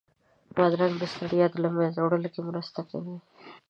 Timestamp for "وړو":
2.01-2.27